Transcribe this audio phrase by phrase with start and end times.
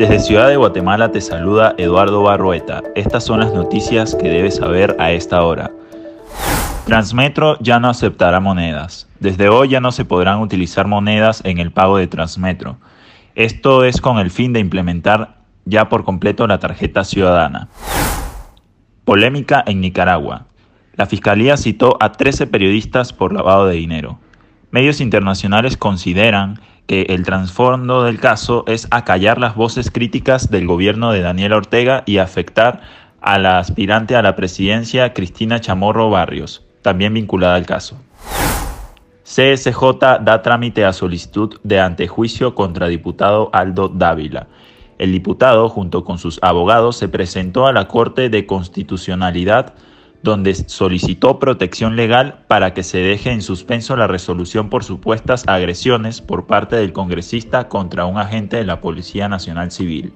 [0.00, 2.82] Desde Ciudad de Guatemala te saluda Eduardo Barrueta.
[2.94, 5.72] Estas son las noticias que debes saber a esta hora.
[6.86, 9.10] Transmetro ya no aceptará monedas.
[9.18, 12.78] Desde hoy ya no se podrán utilizar monedas en el pago de Transmetro.
[13.34, 15.36] Esto es con el fin de implementar
[15.66, 17.68] ya por completo la tarjeta ciudadana.
[19.04, 20.46] Polémica en Nicaragua.
[20.94, 24.18] La Fiscalía citó a 13 periodistas por lavado de dinero.
[24.70, 26.58] Medios internacionales consideran
[26.90, 32.02] que el trasfondo del caso es acallar las voces críticas del gobierno de Daniel Ortega
[32.04, 32.80] y afectar
[33.20, 37.96] a la aspirante a la presidencia Cristina Chamorro Barrios, también vinculada al caso.
[39.22, 44.48] CSJ da trámite a solicitud de antejuicio contra diputado Aldo Dávila.
[44.98, 49.74] El diputado, junto con sus abogados, se presentó a la Corte de Constitucionalidad
[50.22, 56.20] donde solicitó protección legal para que se deje en suspenso la resolución por supuestas agresiones
[56.20, 60.12] por parte del congresista contra un agente de la Policía Nacional Civil.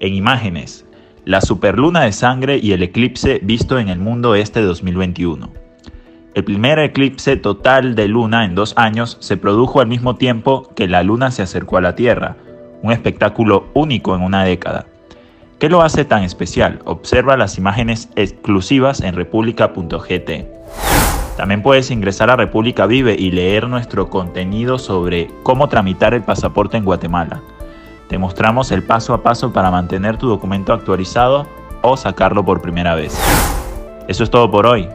[0.00, 0.86] En imágenes,
[1.26, 5.50] la superluna de sangre y el eclipse visto en el mundo este 2021.
[6.32, 10.88] El primer eclipse total de luna en dos años se produjo al mismo tiempo que
[10.88, 12.36] la luna se acercó a la Tierra,
[12.82, 14.86] un espectáculo único en una década.
[15.60, 16.80] ¿Qué lo hace tan especial?
[16.86, 20.30] Observa las imágenes exclusivas en república.gt.
[21.36, 26.78] También puedes ingresar a República Vive y leer nuestro contenido sobre cómo tramitar el pasaporte
[26.78, 27.42] en Guatemala.
[28.08, 31.46] Te mostramos el paso a paso para mantener tu documento actualizado
[31.82, 33.20] o sacarlo por primera vez.
[34.08, 34.88] Eso es todo por hoy.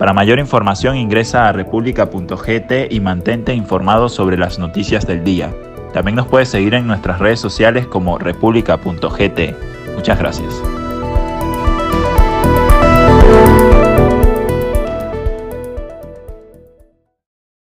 [0.00, 5.54] Para mayor información ingresa a república.gt y mantente informado sobre las noticias del día.
[5.92, 9.67] También nos puedes seguir en nuestras redes sociales como república.gt.
[9.98, 10.77] Muchas gracias.